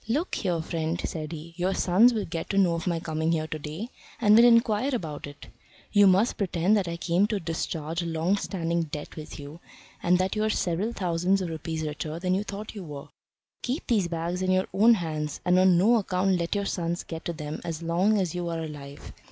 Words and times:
"Look 0.07 0.33
here, 0.33 0.63
friend," 0.63 0.99
said 1.05 1.31
he. 1.31 1.53
"Your 1.57 1.75
sons 1.75 2.11
will 2.11 2.25
get 2.25 2.49
to 2.49 2.57
know 2.57 2.73
of 2.73 2.87
my 2.87 2.99
coming 2.99 3.33
here 3.33 3.45
to 3.45 3.59
day, 3.59 3.89
and 4.19 4.35
will 4.35 4.43
inquire 4.45 4.95
about 4.95 5.27
it. 5.27 5.45
You 5.91 6.07
must 6.07 6.39
pretend 6.39 6.75
that 6.75 6.87
I 6.87 6.97
came 6.97 7.27
to 7.27 7.39
discharge 7.39 8.01
a 8.01 8.07
long 8.07 8.35
standing 8.37 8.85
debt 8.85 9.15
with 9.15 9.39
you, 9.39 9.59
and 10.01 10.17
that 10.17 10.35
you 10.35 10.43
are 10.43 10.49
several 10.49 10.91
thousands 10.91 11.39
of 11.39 11.49
rupees 11.49 11.83
richer 11.83 12.17
than 12.17 12.33
you 12.33 12.43
thought 12.43 12.73
you 12.73 12.83
were. 12.83 13.09
Keep 13.61 13.85
these 13.85 14.07
bags 14.07 14.41
in 14.41 14.49
your 14.49 14.65
own 14.73 14.95
hands, 14.95 15.39
and 15.45 15.59
on 15.59 15.77
no 15.77 15.97
account 15.97 16.39
let 16.39 16.55
your 16.55 16.65
sons 16.65 17.03
get 17.03 17.23
to 17.25 17.33
them 17.33 17.61
as 17.63 17.83
long 17.83 18.17
as 18.19 18.33
you 18.33 18.49
are 18.49 18.63
alive. 18.63 19.13